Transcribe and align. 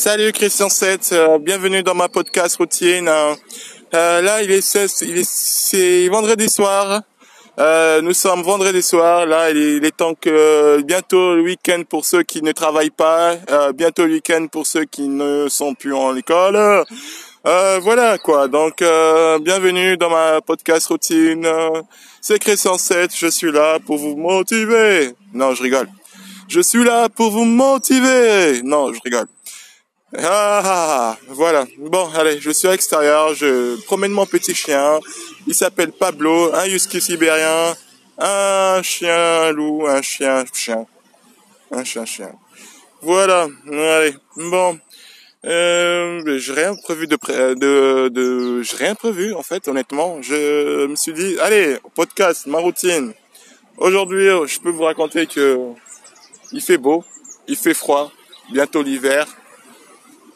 Salut 0.00 0.32
Christian 0.32 0.70
7, 0.70 1.10
euh, 1.12 1.38
bienvenue 1.38 1.82
dans 1.82 1.94
ma 1.94 2.08
podcast 2.08 2.56
routine. 2.56 3.06
Euh, 3.06 3.34
euh, 3.92 4.22
là, 4.22 4.42
il 4.42 4.50
est 4.50 4.62
16, 4.62 5.02
il 5.02 5.18
est 5.18 5.28
c'est 5.30 6.08
vendredi 6.08 6.48
soir. 6.48 7.02
Euh, 7.58 8.00
nous 8.00 8.14
sommes 8.14 8.40
vendredi 8.40 8.80
soir. 8.80 9.26
Là, 9.26 9.50
il 9.50 9.84
est, 9.84 9.94
temps 9.94 10.14
que 10.14 10.80
bientôt 10.84 11.34
le 11.34 11.42
week-end 11.42 11.82
pour 11.86 12.06
ceux 12.06 12.22
qui 12.22 12.40
ne 12.40 12.52
travaillent 12.52 12.88
pas, 12.88 13.36
bientôt 13.74 14.06
le 14.06 14.14
week-end 14.14 14.46
pour 14.50 14.66
ceux 14.66 14.86
qui 14.86 15.06
ne 15.06 15.48
sont 15.50 15.74
plus 15.74 15.92
en 15.92 16.16
école. 16.16 16.82
voilà 17.44 18.16
quoi. 18.16 18.48
Donc, 18.48 18.82
bienvenue 19.42 19.98
dans 19.98 20.08
ma 20.08 20.40
podcast 20.40 20.86
routine. 20.86 21.46
C'est 22.22 22.38
Christian 22.38 22.78
7, 22.78 23.10
je 23.14 23.26
suis 23.26 23.52
là 23.52 23.78
pour 23.84 23.98
vous 23.98 24.16
motiver. 24.16 25.10
Non, 25.34 25.54
je 25.54 25.62
rigole. 25.62 25.88
Je 26.48 26.60
suis 26.60 26.84
là 26.84 27.10
pour 27.10 27.30
vous 27.30 27.44
motiver. 27.44 28.62
Non, 28.64 28.94
je 28.94 29.00
rigole. 29.04 29.26
Ah, 30.18 31.16
voilà. 31.28 31.66
Bon, 31.78 32.10
allez, 32.14 32.40
je 32.40 32.50
suis 32.50 32.66
à 32.66 32.72
l'extérieur, 32.72 33.32
je 33.34 33.80
promène 33.84 34.10
mon 34.10 34.26
petit 34.26 34.54
chien. 34.54 34.98
Il 35.46 35.54
s'appelle 35.54 35.92
Pablo, 35.92 36.52
un 36.52 36.66
husky 36.66 37.00
sibérien, 37.00 37.76
un 38.18 38.82
chien 38.82 39.52
loup, 39.52 39.86
un 39.86 40.02
chien 40.02 40.44
chien, 40.52 40.84
un 41.70 41.84
chien 41.84 42.04
chien. 42.04 42.32
Voilà, 43.02 43.48
allez, 43.66 44.16
bon. 44.36 44.78
Euh, 45.46 46.38
j'ai 46.38 46.52
rien 46.52 46.74
prévu 46.74 47.06
de, 47.06 47.16
de, 47.54 48.08
de 48.08 48.62
j'ai 48.62 48.76
rien 48.76 48.94
prévu 48.94 49.32
en 49.32 49.42
fait, 49.42 49.68
honnêtement. 49.68 50.20
Je 50.22 50.86
me 50.86 50.96
suis 50.96 51.12
dit, 51.12 51.38
allez, 51.40 51.78
podcast, 51.94 52.46
ma 52.46 52.58
routine. 52.58 53.14
Aujourd'hui, 53.78 54.26
je 54.46 54.58
peux 54.58 54.70
vous 54.70 54.82
raconter 54.82 55.26
que 55.26 55.56
il 56.52 56.60
fait 56.60 56.78
beau, 56.78 57.04
il 57.46 57.56
fait 57.56 57.74
froid, 57.74 58.10
bientôt 58.52 58.82
l'hiver. 58.82 59.26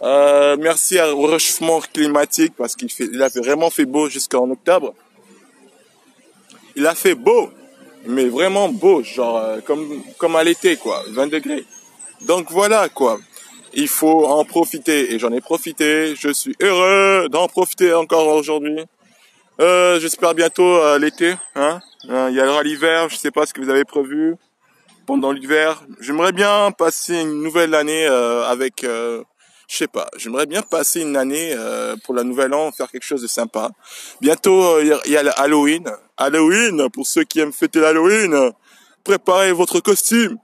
Euh, 0.05 0.57
merci 0.61 1.01
au 1.01 1.23
réchauffement 1.23 1.81
climatique 1.81 2.53
parce 2.57 2.77
qu'il 2.77 2.91
fait, 2.91 3.09
il 3.13 3.23
a 3.23 3.29
vraiment 3.29 3.71
fait 3.71 3.87
beau 3.87 4.09
jusqu'en 4.09 4.51
octobre. 4.51 4.95
Il 6.77 6.87
a 6.87 6.95
fait 6.95 7.15
beau, 7.15 7.51
mais 8.05 8.27
vraiment 8.27 8.69
beau, 8.69 9.03
genre 9.03 9.39
euh, 9.39 9.61
comme 9.61 10.03
comme 10.19 10.37
à 10.37 10.45
l'été 10.45 10.77
quoi, 10.77 11.03
20 11.09 11.29
degrés. 11.29 11.65
Donc 12.23 12.51
voilà 12.51 12.89
quoi. 12.89 13.19
Il 13.73 13.89
faut 13.89 14.27
en 14.27 14.45
profiter 14.45 15.13
et 15.13 15.19
j'en 15.19 15.33
ai 15.33 15.41
profité. 15.41 16.15
Je 16.15 16.33
suis 16.33 16.55
heureux 16.61 17.29
d'en 17.29 17.49
profiter 17.49 17.93
encore 17.93 18.29
aujourd'hui. 18.29 18.85
Euh, 19.61 19.99
J'espère 20.01 20.35
bientôt 20.35 20.77
euh, 20.77 20.99
l'été. 20.99 21.35
Hein. 21.55 21.81
Euh, 22.11 22.29
il 22.31 22.37
y 22.37 22.41
aura 22.41 22.63
l'hiver. 22.63 23.09
Je 23.09 23.17
sais 23.17 23.31
pas 23.31 23.47
ce 23.47 23.55
que 23.55 23.61
vous 23.61 23.71
avez 23.71 23.85
prévu 23.85 24.37
pendant 25.07 25.33
l'hiver. 25.33 25.83
J'aimerais 26.01 26.33
bien 26.33 26.71
passer 26.71 27.21
une 27.21 27.43
nouvelle 27.43 27.75
année 27.75 28.07
avec 28.07 28.87
je 29.69 29.77
sais 29.77 29.89
pas, 29.89 30.09
j'aimerais 30.17 30.47
bien 30.47 30.63
passer 30.63 31.01
une 31.01 31.17
année 31.17 31.53
euh, 31.55 31.97
pour 32.05 32.15
la 32.15 32.23
nouvelle 32.23 32.53
an, 32.55 32.71
faire 32.73 32.91
quelque 32.91 33.05
chose 33.05 33.23
de 33.23 33.27
sympa. 33.27 33.71
Bientôt, 34.21 34.63
euh, 34.63 35.01
il 35.07 35.13
y 35.13 35.17
a 35.17 35.23
l'Halloween. 35.23 35.91
Halloween, 36.17 36.89
pour 36.91 37.07
ceux 37.07 37.25
qui 37.25 37.41
aiment 37.41 37.53
fêter 37.53 37.81
l'Halloween, 37.81 38.53
préparez 39.03 39.53
votre 39.53 39.81
costume. 39.81 40.39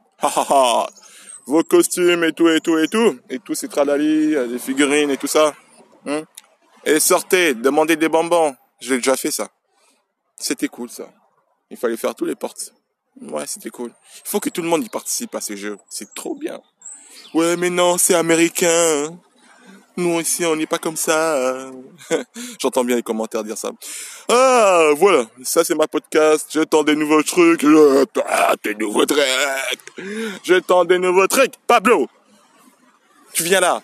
Vos 1.47 1.65
costumes 1.65 2.23
et 2.25 2.33
tout, 2.33 2.49
et 2.49 2.61
tout, 2.61 2.79
et 2.79 2.87
tout. 2.87 3.19
Et 3.29 3.39
tout 3.39 3.55
ces 3.55 3.67
tralali, 3.67 4.37
des 4.49 4.59
figurines 4.59 5.11
et 5.11 5.17
tout 5.17 5.27
ça. 5.27 5.55
Hein. 6.07 6.23
Et 6.85 7.01
sortez, 7.01 7.55
demandez 7.55 7.97
des 7.97 8.09
bonbons. 8.09 8.55
J'ai 8.81 8.97
déjà 8.97 9.17
fait 9.17 9.31
ça. 9.31 9.49
C'était 10.37 10.69
cool 10.69 10.89
ça. 10.91 11.09
Il 11.71 11.77
fallait 11.77 11.97
faire 11.97 12.15
tous 12.15 12.25
les 12.25 12.35
portes. 12.35 12.73
Ouais, 13.21 13.47
c'était 13.47 13.71
cool. 13.71 13.93
Il 14.25 14.29
faut 14.29 14.41
que 14.41 14.49
tout 14.49 14.63
le 14.63 14.69
monde 14.69 14.85
y 14.85 14.89
participe 14.89 15.35
à 15.35 15.41
ces 15.41 15.57
jeux. 15.57 15.77
C'est 15.89 16.15
trop 16.15 16.37
bien. 16.37 16.61
Ouais, 17.33 17.57
mais 17.57 17.71
non, 17.71 17.97
c'est 17.97 18.15
américain. 18.15 19.17
Nous 19.97 20.21
ici, 20.21 20.45
on 20.45 20.57
n'est 20.57 20.67
pas 20.67 20.79
comme 20.79 20.97
ça. 20.97 21.71
J'entends 22.61 22.85
bien 22.85 22.97
les 22.97 23.03
commentaires 23.03 23.45
dire 23.45 23.59
ça. 23.59 23.71
Ah, 24.29 24.91
voilà. 24.97 25.27
Ça, 25.43 25.63
c'est 25.63 25.75
ma 25.75 25.87
podcast. 25.87 26.49
Je 26.53 26.61
tends 26.61 26.83
des 26.83 26.97
nouveaux 26.97 27.23
trucs. 27.23 27.63
Je 27.63 28.05
tends 28.05 28.23
des 28.65 28.75
nouveaux 28.75 29.07
trucs. 29.07 29.21
Je 30.43 30.55
tends 30.61 30.85
des 30.85 30.99
nouveaux 30.99 31.27
trucs. 31.27 31.55
Pablo. 31.67 32.09
Tu 33.33 33.43
viens 33.43 33.61
là. 33.61 33.83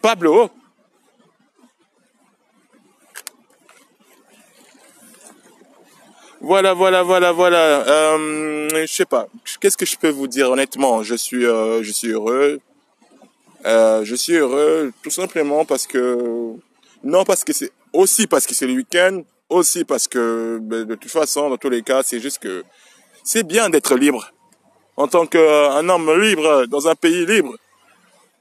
Pablo. 0.00 0.50
Voilà, 6.40 6.72
voilà, 6.72 7.02
voilà, 7.02 7.32
voilà. 7.32 7.86
Euh, 7.86 8.68
je 8.70 8.86
sais 8.86 9.04
pas. 9.04 9.28
Qu'est-ce 9.60 9.76
que 9.76 9.84
je 9.84 9.96
peux 9.96 10.08
vous 10.08 10.26
dire 10.26 10.50
honnêtement? 10.50 11.02
Je 11.02 11.14
suis, 11.14 11.44
euh, 11.44 11.82
je 11.82 11.92
suis 11.92 12.08
heureux. 12.08 12.60
Euh, 13.66 14.04
je 14.04 14.14
suis 14.14 14.34
heureux 14.36 14.90
tout 15.02 15.10
simplement 15.10 15.66
parce 15.66 15.86
que 15.86 16.54
non 17.04 17.24
parce 17.24 17.44
que 17.44 17.52
c'est 17.52 17.70
aussi 17.92 18.26
parce 18.26 18.46
que 18.46 18.54
c'est 18.54 18.66
le 18.66 18.72
week-end, 18.72 19.22
aussi 19.50 19.84
parce 19.84 20.08
que 20.08 20.58
ben, 20.62 20.84
de 20.84 20.94
toute 20.94 21.10
façon 21.10 21.50
dans 21.50 21.58
tous 21.58 21.68
les 21.68 21.82
cas 21.82 22.02
c'est 22.02 22.20
juste 22.20 22.38
que 22.38 22.64
c'est 23.22 23.46
bien 23.46 23.68
d'être 23.68 23.96
libre 23.96 24.32
en 24.96 25.08
tant 25.08 25.26
qu'un 25.26 25.86
homme 25.90 26.18
libre 26.18 26.64
dans 26.66 26.88
un 26.88 26.94
pays 26.94 27.26
libre 27.26 27.54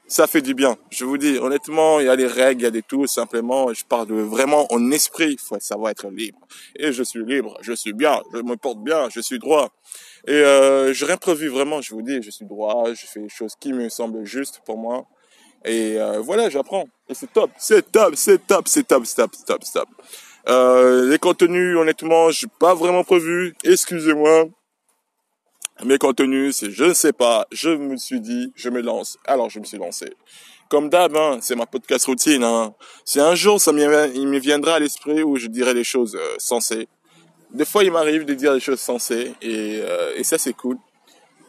ça 0.09 0.25
fait 0.25 0.41
du 0.41 0.55
bien. 0.55 0.75
Je 0.89 1.05
vous 1.05 1.17
dis, 1.17 1.37
honnêtement, 1.37 1.99
il 1.99 2.07
y 2.07 2.09
a 2.09 2.17
des 2.17 2.25
règles, 2.27 2.61
il 2.61 2.63
y 2.63 2.67
a 2.67 2.71
des 2.71 2.81
tout, 2.81 3.05
simplement, 3.05 3.71
je 3.73 3.85
parle 3.85 4.11
vraiment 4.11 4.65
en 4.73 4.91
esprit, 4.91 5.33
il 5.33 5.39
faut 5.39 5.57
savoir 5.59 5.91
être 5.91 6.09
libre. 6.09 6.39
Et 6.75 6.91
je 6.91 7.03
suis 7.03 7.23
libre, 7.23 7.57
je 7.61 7.73
suis 7.73 7.93
bien, 7.93 8.21
je 8.33 8.39
me 8.39 8.57
porte 8.57 8.79
bien, 8.79 9.07
je 9.09 9.19
suis 9.21 9.37
droit. 9.37 9.69
Et 10.27 10.33
euh, 10.33 10.93
je 10.93 11.05
prévu 11.15 11.47
vraiment, 11.47 11.81
je 11.81 11.93
vous 11.93 12.01
dis, 12.01 12.21
je 12.21 12.31
suis 12.31 12.45
droit, 12.45 12.91
je 12.93 13.05
fais 13.05 13.19
les 13.19 13.29
choses 13.29 13.53
qui 13.59 13.71
me 13.71 13.87
semblent 13.87 14.25
justes 14.25 14.61
pour 14.65 14.77
moi. 14.77 15.05
Et 15.63 15.99
euh, 15.99 16.19
voilà, 16.19 16.49
j'apprends. 16.49 16.85
Et 17.07 17.13
c'est 17.13 17.31
top, 17.31 17.51
c'est 17.57 17.91
top, 17.91 18.15
c'est 18.15 18.47
top, 18.47 18.67
c'est 18.67 18.87
top, 18.87 19.05
c'est 19.05 19.15
top, 19.15 19.31
c'est 19.35 19.45
top, 19.45 19.61
top. 19.71 19.89
Euh, 20.47 21.09
les 21.09 21.19
contenus, 21.19 21.77
honnêtement, 21.77 22.31
j'ai 22.31 22.47
pas 22.59 22.73
vraiment 22.73 23.03
prévu. 23.03 23.53
Excusez-moi 23.63 24.45
mes 25.85 25.97
contenus, 25.97 26.57
c'est 26.57 26.71
je 26.71 26.83
ne 26.83 26.93
sais 26.93 27.13
pas, 27.13 27.47
je 27.51 27.69
me 27.69 27.95
suis 27.97 28.19
dit, 28.19 28.51
je 28.55 28.69
me 28.69 28.81
lance. 28.81 29.17
Alors 29.25 29.49
je 29.49 29.59
me 29.59 29.65
suis 29.65 29.77
lancé. 29.77 30.13
Comme 30.69 30.89
d'hab, 30.89 31.15
hein, 31.15 31.39
c'est 31.41 31.55
ma 31.55 31.65
podcast 31.65 32.05
routine. 32.05 32.43
Hein. 32.43 32.75
C'est 33.05 33.21
un 33.21 33.33
jour, 33.33 33.59
ça 33.59 33.71
il 33.71 34.27
me 34.27 34.37
viendra 34.37 34.75
à 34.75 34.79
l'esprit 34.79 35.23
où 35.23 35.37
je 35.37 35.47
dirai 35.47 35.73
les 35.73 35.83
choses 35.83 36.15
euh, 36.15 36.35
sensées. 36.37 36.87
Des 37.51 37.65
fois, 37.65 37.83
il 37.83 37.91
m'arrive 37.91 38.25
de 38.25 38.35
dire 38.35 38.53
des 38.53 38.59
choses 38.59 38.79
sensées 38.79 39.33
et, 39.41 39.79
euh, 39.81 40.13
et 40.15 40.23
ça, 40.23 40.37
c'est 40.37 40.53
cool. 40.53 40.77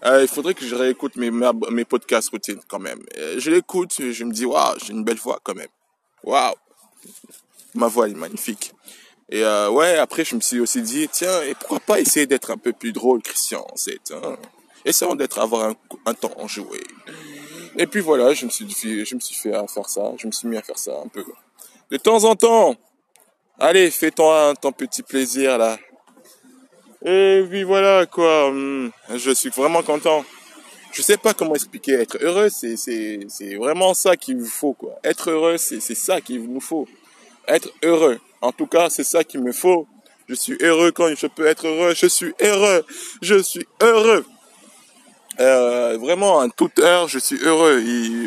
Euh, 0.07 0.23
il 0.23 0.29
faudrait 0.29 0.55
que 0.55 0.65
je 0.65 0.75
réécoute 0.75 1.17
mes, 1.17 1.31
mes 1.31 1.85
podcasts 1.85 2.31
routines 2.31 2.61
quand 2.67 2.79
même. 2.79 3.01
je 3.37 3.51
l'écoute, 3.51 3.93
je 4.11 4.25
me 4.25 4.33
dis, 4.33 4.47
waouh, 4.47 4.79
j'ai 4.83 4.95
une 4.95 5.05
belle 5.05 5.19
voix 5.19 5.39
quand 5.43 5.55
même. 5.55 5.69
Waouh, 6.25 6.55
ma 7.75 7.89
voix 7.89 8.09
est 8.09 8.15
magnifique. 8.15 8.73
Et 9.31 9.45
euh, 9.45 9.71
ouais, 9.71 9.97
après 9.97 10.25
je 10.25 10.35
me 10.35 10.41
suis 10.41 10.59
aussi 10.59 10.83
dit, 10.83 11.09
tiens, 11.11 11.43
et 11.43 11.55
pourquoi 11.55 11.79
pas 11.81 12.01
essayer 12.01 12.27
d'être 12.27 12.51
un 12.51 12.57
peu 12.57 12.73
plus 12.73 12.93
drôle, 12.93 13.23
Christian, 13.23 13.65
c'est 13.77 14.11
hein, 14.11 14.37
essayons 14.85 15.15
d'être 15.15 15.39
avoir 15.39 15.69
un, 15.69 15.75
un 16.07 16.15
temps 16.15 16.33
enjoué. 16.37 16.81
Et 17.77 17.87
puis 17.87 18.01
voilà, 18.01 18.35
je 18.35 18.45
me 18.45 18.51
suis 18.51 18.69
je 18.69 19.15
me 19.15 19.21
suis 19.21 19.37
fait 19.37 19.55
à 19.55 19.67
faire 19.69 19.89
ça, 19.89 20.13
je 20.19 20.27
me 20.27 20.33
suis 20.33 20.49
mis 20.49 20.57
à 20.57 20.63
faire 20.63 20.79
ça 20.79 20.93
un 21.05 21.09
peu. 21.09 21.25
De 21.91 21.97
temps 21.97 22.25
en 22.25 22.35
temps, 22.35 22.75
allez, 23.59 23.91
fais 23.93 24.11
ton, 24.11 24.55
petit 24.77 25.03
plaisir 25.03 25.59
là. 25.59 25.79
Et 27.05 27.45
puis 27.49 27.63
voilà 27.63 28.07
quoi, 28.07 28.49
hum, 28.49 28.91
je 29.15 29.31
suis 29.31 29.51
vraiment 29.51 29.83
content. 29.83 30.25
Je 30.93 31.03
sais 31.03 31.17
pas 31.17 31.35
comment 31.35 31.55
expliquer. 31.55 31.93
Être 31.93 32.19
heureux, 32.21 32.49
c'est 32.49 32.77
c'est 32.77 33.21
c'est 33.29 33.55
vraiment 33.55 33.95
ça 33.95 34.17
qu'il 34.17 34.39
vous 34.39 34.47
faut 34.47 34.73
quoi. 34.73 34.99
Être 35.05 35.31
heureux, 35.31 35.57
c'est 35.57 35.79
c'est 35.79 35.95
ça 35.95 36.21
qu'il 36.21 36.43
nous 36.43 36.61
faut. 36.61 36.89
Être 37.51 37.71
heureux. 37.83 38.21
En 38.41 38.53
tout 38.53 38.69
cas, 38.69 38.89
c'est 38.91 39.05
ça 39.05 39.25
qu'il 39.25 39.43
me 39.43 39.51
faut. 39.51 39.89
Je 40.29 40.35
suis 40.37 40.57
heureux 40.61 40.93
quand 40.93 41.13
je 41.17 41.27
peux 41.27 41.47
être 41.47 41.67
heureux. 41.67 41.95
Je 41.97 42.07
suis 42.07 42.33
heureux. 42.41 42.87
Je 43.21 43.43
suis 43.43 43.67
heureux. 43.83 44.25
Euh, 45.41 45.99
vraiment, 45.99 46.39
à 46.39 46.49
toute 46.49 46.79
heure, 46.79 47.09
je 47.09 47.19
suis 47.19 47.39
heureux. 47.43 47.83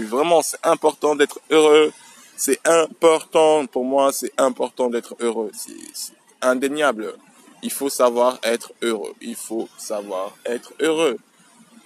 Vraiment, 0.07 0.41
c'est 0.41 0.59
important 0.63 1.16
d'être 1.16 1.39
heureux. 1.50 1.94
C'est 2.36 2.59
important 2.68 3.65
pour 3.65 3.86
moi. 3.86 4.12
C'est 4.12 4.33
important 4.38 4.89
d'être 4.89 5.15
heureux. 5.21 5.51
C'est 5.53 6.13
indéniable. 6.42 7.13
Il 7.62 7.71
faut 7.71 7.89
savoir 7.89 8.39
être 8.44 8.74
heureux. 8.81 9.13
Il 9.21 9.36
faut 9.36 9.69
savoir 9.77 10.36
être 10.45 10.74
heureux. 10.81 11.18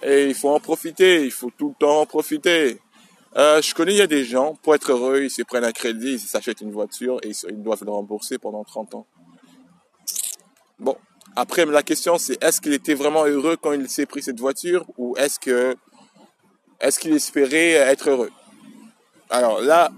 Et 0.02 0.24
il 0.24 0.34
faut 0.34 0.50
en 0.50 0.58
profiter. 0.58 1.24
Il 1.24 1.30
faut 1.30 1.52
tout 1.56 1.68
le 1.68 1.86
temps 1.86 2.00
en 2.00 2.06
profiter. 2.06 2.78
Euh, 3.36 3.60
je 3.60 3.74
connais, 3.74 3.92
il 3.92 3.98
y 3.98 4.02
a 4.02 4.06
des 4.06 4.24
gens, 4.24 4.54
pour 4.62 4.74
être 4.74 4.90
heureux, 4.90 5.22
ils 5.22 5.30
se 5.30 5.42
prennent 5.42 5.64
un 5.64 5.72
crédit, 5.72 6.14
ils 6.14 6.18
s'achètent 6.18 6.60
une 6.60 6.72
voiture 6.72 7.18
et 7.22 7.32
ils 7.48 7.62
doivent 7.62 7.84
le 7.84 7.90
rembourser 7.90 8.38
pendant 8.38 8.64
30 8.64 8.94
ans. 8.94 9.06
Bon, 10.78 10.96
après, 11.36 11.66
la 11.66 11.82
question 11.82 12.18
c'est, 12.18 12.42
est-ce 12.42 12.60
qu'il 12.60 12.72
était 12.72 12.94
vraiment 12.94 13.24
heureux 13.26 13.56
quand 13.60 13.72
il 13.72 13.88
s'est 13.88 14.06
pris 14.06 14.22
cette 14.22 14.40
voiture 14.40 14.84
ou 14.96 15.16
est-ce 15.16 15.38
que, 15.38 15.76
est-ce 16.80 16.98
qu'il 16.98 17.12
espérait 17.12 17.72
être 17.72 18.10
heureux? 18.10 18.30
Alors 19.30 19.60
là, 19.60 19.90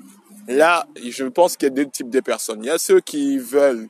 là, 0.48 0.86
je 1.02 1.24
pense 1.24 1.56
qu'il 1.56 1.68
y 1.68 1.72
a 1.72 1.74
deux 1.74 1.86
types 1.86 2.10
de 2.10 2.20
personnes. 2.20 2.64
Il 2.64 2.66
y 2.66 2.70
a 2.70 2.78
ceux 2.78 3.00
qui 3.00 3.38
veulent, 3.38 3.88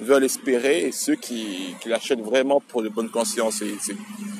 veulent 0.00 0.24
espérer 0.24 0.86
et 0.86 0.92
ceux 0.92 1.16
qui, 1.16 1.74
qui 1.80 1.88
l'achètent 1.88 2.22
vraiment 2.22 2.60
pour 2.60 2.82
de 2.82 2.88
bonne 2.88 3.10
conscience 3.10 3.60
et 3.62 3.76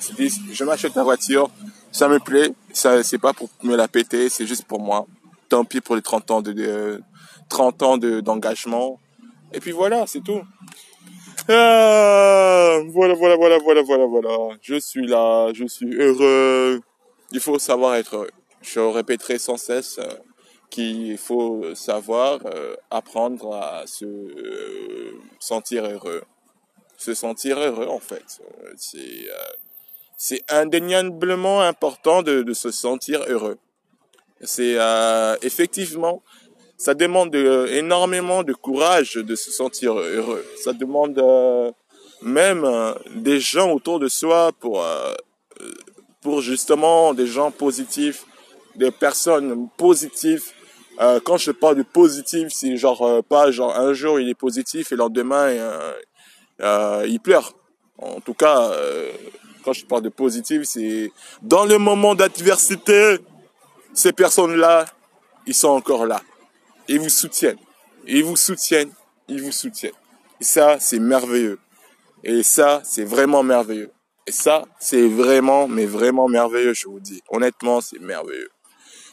se 0.01 0.13
disent, 0.15 0.41
je 0.51 0.65
m'achète 0.65 0.95
la 0.95 1.03
voiture, 1.03 1.51
Ça 1.93 2.09
me 2.09 2.19
plaît. 2.19 2.53
Ça, 2.79 3.03
c'est 3.03 3.19
pas 3.19 3.33
pour 3.33 3.51
me 3.65 3.75
la 3.75 3.89
péter, 3.89 4.29
c'est 4.29 4.47
juste 4.47 4.63
pour 4.63 4.81
moi. 4.81 5.05
Tant 5.49 5.65
pis 5.65 5.81
pour 5.81 5.97
les 5.97 6.01
30 6.01 6.31
ans 6.31 6.43
de, 6.43 7.03
30 7.49 7.83
ans 7.83 7.99
de, 7.99 8.21
d'engagement. 8.21 9.01
Et 9.53 9.59
puis 9.59 9.73
voilà, 9.73 10.07
c'est 10.07 10.21
tout. 10.21 10.43
Ah, 11.49 12.79
voilà, 12.87 13.15
voilà, 13.15 13.35
voilà, 13.35 13.59
voilà, 13.59 13.83
voilà, 13.83 14.07
voilà. 14.07 14.57
Je 14.63 14.79
suis 14.79 15.09
là, 15.09 15.53
je 15.55 15.67
suis 15.67 15.93
heureux. 15.93 16.81
Il 17.33 17.41
faut 17.41 17.59
savoir 17.59 17.97
être 17.97 18.15
heureux. 18.15 18.31
Je 18.63 18.79
répéterai 18.79 19.41
sans 19.41 19.57
cesse 19.57 19.99
euh, 19.99 20.15
qu'il 20.71 21.19
faut 21.19 21.75
savoir 21.75 22.39
euh, 22.47 22.77
apprendre 22.93 23.57
à 23.57 23.89
se 23.89 24.05
euh, 24.05 25.21
sentir 25.41 25.85
heureux. 25.85 26.23
Se 26.97 27.13
sentir 27.13 27.59
heureux, 27.59 27.89
en 27.89 27.99
fait. 27.99 28.41
C'est 28.77 29.27
c'est 30.19 30.43
indéniablement 30.51 31.63
important 31.63 32.23
de, 32.23 32.43
de, 32.43 32.53
se 32.53 32.71
sentir 32.71 33.25
heureux. 33.27 33.57
C'est 34.43 34.77
effectivement 35.41 36.23
ça 36.79 36.95
demande 36.95 37.35
énormément 37.35 38.45
de 38.45 38.53
courage 38.55 39.15
de 39.15 39.35
se 39.35 39.51
sentir 39.51 39.99
heureux. 39.99 40.45
Ça 40.63 40.73
demande 40.73 41.19
euh, 41.19 41.73
même 42.23 42.65
euh, 42.65 42.95
des 43.17 43.41
gens 43.41 43.73
autour 43.73 43.99
de 43.99 44.07
soi 44.07 44.53
pour 44.61 44.83
euh, 44.83 45.13
pour 46.23 46.41
justement 46.41 47.15
des 47.15 47.27
gens 47.27 47.51
positifs, 47.51 48.25
des 48.77 48.93
personnes 48.93 49.69
positives. 49.77 50.53
quand 51.25 51.37
je 51.37 51.53
parle 51.53 51.77
de 51.77 51.83
positif, 51.83 52.49
c'est 52.51 52.77
genre 52.77 53.23
pas 53.25 53.51
genre 53.51 53.75
un 53.77 53.93
jour 53.93 54.19
il 54.21 54.29
est 54.29 54.35
positif 54.47 54.93
et 54.93 54.95
le 54.95 54.99
lendemain 54.99 55.47
il 57.07 57.21
pleure. 57.21 57.55
En 57.99 58.21
tout 58.21 58.35
cas, 58.35 58.71
quand 59.65 59.73
je 59.73 59.85
parle 59.85 60.03
de 60.03 60.09
positif, 60.09 60.63
c'est 60.65 61.13
dans 61.43 61.65
le 61.65 61.79
moment 61.79 62.15
d'adversité, 62.15 63.19
ces 63.93 64.13
personnes-là, 64.13 64.87
ils 65.47 65.55
sont 65.55 65.69
encore 65.69 66.07
là 66.07 66.21
ils 66.89 66.99
vous 66.99 67.09
soutiennent. 67.09 67.59
Ils 68.07 68.25
vous 68.25 68.37
soutiennent, 68.37 68.91
ils 69.29 69.41
vous 69.43 69.53
soutiennent. 69.53 69.93
Et 70.41 70.45
ça, 70.45 70.79
c'est 70.81 70.99
merveilleux. 70.99 71.61
Et 72.25 72.43
ça, 72.43 72.81
c'est 72.85 73.05
vraiment 73.05 73.45
merveilleux. 73.45 73.93
Et 74.27 74.33
ça, 74.33 74.65
c'est 74.81 75.07
vraiment, 75.07 75.69
mais 75.69 75.87
vraiment 75.87 76.27
merveilleux, 76.29 76.75
je 76.75 76.89
vous 76.89 77.01
dis. 77.01 77.23
Honnêtement, 77.29 77.81
c'est 77.81 78.01
merveilleux. 78.01 78.51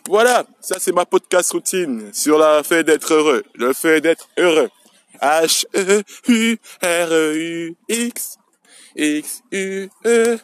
Voilà, 0.07 0.45
ça 0.61 0.75
c'est 0.77 0.91
ma 0.91 1.05
podcast 1.05 1.51
routine 1.51 2.13
sur 2.13 2.37
le 2.37 2.61
fait 2.61 2.83
d'être 2.83 3.11
heureux. 3.11 3.43
Le 3.55 3.73
fait 3.73 4.01
d'être 4.01 4.29
heureux. 4.37 4.69
H-E-U-R-E-U-X. 5.19 5.57
X-U-E-R. 8.95 10.41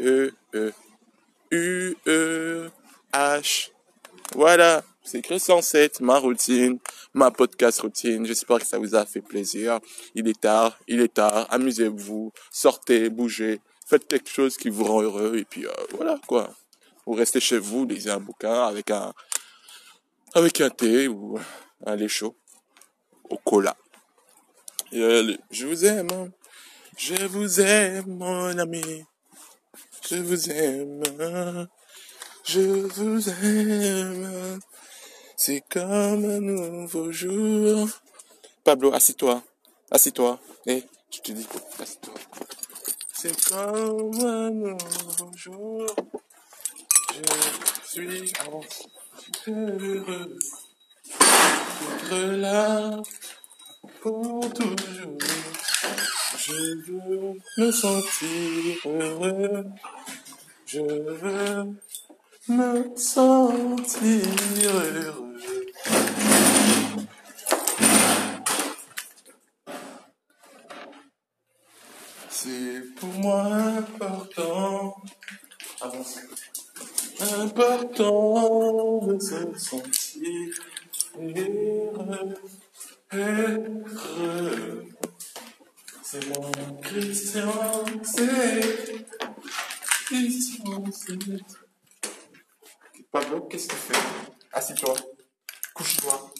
E-E-U-E-H. 0.00 0.72
Voilà, 4.34 4.82
c'est 5.04 5.18
écrit 5.18 5.38
107, 5.38 6.00
ma 6.00 6.18
routine, 6.18 6.78
ma 7.14 7.30
podcast 7.30 7.80
routine. 7.80 8.26
J'espère 8.26 8.58
que 8.58 8.66
ça 8.66 8.78
vous 8.78 8.94
a 8.94 9.04
fait 9.04 9.20
plaisir. 9.20 9.78
Il 10.14 10.26
est 10.26 10.40
tard, 10.40 10.76
il 10.88 11.00
est 11.00 11.14
tard. 11.14 11.46
Amusez-vous, 11.50 12.32
sortez, 12.50 13.10
bougez, 13.10 13.60
faites 13.86 14.08
quelque 14.08 14.30
chose 14.30 14.56
qui 14.56 14.70
vous 14.70 14.84
rend 14.84 15.02
heureux 15.02 15.36
et 15.36 15.44
puis 15.44 15.66
euh, 15.66 15.72
voilà 15.90 16.18
quoi. 16.26 16.50
Vous 17.06 17.12
restez 17.12 17.40
chez 17.40 17.58
vous, 17.58 17.84
lisez 17.84 18.10
un 18.10 18.20
bouquin 18.20 18.64
avec 18.64 18.90
un 18.90 19.12
avec 20.34 20.60
un 20.60 20.70
thé 20.70 21.08
ou 21.08 21.38
un 21.84 21.94
lait 21.94 22.08
chaud 22.08 22.34
au 23.28 23.36
cola. 23.36 23.76
Je 24.92 25.66
vous 25.66 25.86
aime, 25.86 26.08
hein. 26.12 26.28
je 26.98 27.14
vous 27.24 27.60
aime 27.60 28.04
mon 28.08 28.58
ami, 28.58 29.04
je 30.08 30.16
vous 30.16 30.50
aime. 30.50 31.02
Je 32.44 32.60
vous 32.60 33.28
aime. 33.30 34.60
C'est 35.36 35.62
comme 35.70 36.24
un 36.24 36.40
nouveau 36.40 37.10
jour. 37.10 37.88
Pablo, 38.64 38.92
assis-toi. 38.92 39.42
Assis-toi. 39.90 40.38
Eh, 40.66 40.82
je 41.10 41.20
te 41.20 41.32
dis, 41.32 41.46
assis-toi. 41.80 42.14
C'est 43.14 43.44
comme 43.48 44.20
un 44.20 44.50
nouveau 44.50 45.30
jour. 45.34 45.86
Je 47.14 48.26
suis 48.26 48.32
heureux 49.46 50.36
d'être 52.10 52.36
là 52.36 53.02
pour 54.02 54.52
toujours. 54.52 55.18
Je 56.36 56.90
veux 56.90 57.34
me 57.58 57.70
sentir 57.70 58.76
heureux. 58.84 59.64
Je 60.66 60.80
veux 60.80 61.76
me 62.48 62.96
sentir 62.96 64.26
heureux. 64.64 65.36
C'est 72.28 72.82
pour 72.98 73.12
moi 73.20 73.44
important, 73.78 74.96
important 77.20 79.06
de 79.06 79.18
se 79.20 79.58
sentir 79.58 80.54
heureux, 81.16 82.34
C'est 83.12 83.20
mon 86.28 86.50
Christian, 86.80 87.84
c'est 88.02 89.04
Christian, 90.06 90.82
c'est 90.90 91.18
Pablo, 93.10 93.42
qu'est-ce 93.42 93.68
que 93.68 93.74
tu 93.74 93.80
fais? 93.80 93.98
Assis-toi. 94.54 94.94
Couche-toi. 95.74 96.32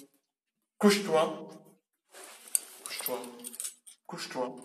Couche-toi. 0.79 1.51
Couche-toi. 2.87 3.23
Couche-toi. 4.07 4.57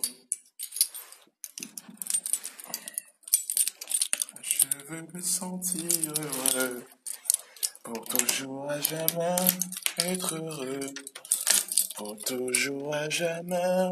Je 4.41 4.67
veux 4.87 5.05
me 5.13 5.21
sentir 5.21 6.13
heureux. 6.17 6.85
Pour 7.83 8.05
toujours 8.05 8.71
à 8.71 8.79
jamais 8.79 9.35
être 9.97 10.35
heureux. 10.35 10.79
Pour 11.97 12.15
toujours 12.19 12.93
à 12.93 13.09
jamais 13.09 13.89